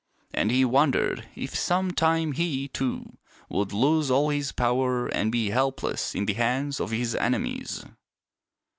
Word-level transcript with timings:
And 0.33 0.49
he 0.49 0.65
wondered 0.65 1.27
if 1.35 1.53
some 1.53 1.91
time 1.91 2.31
he, 2.31 2.67
too, 2.69 3.19
would 3.49 3.71
lose 3.71 4.09
all 4.09 4.31
his 4.31 4.51
power 4.51 5.05
and 5.07 5.31
be 5.31 5.51
helpless 5.51 6.15
in 6.15 6.25
the 6.25 6.33
hands 6.33 6.79
of 6.79 6.89
his 6.89 7.13
enemies. 7.13 7.85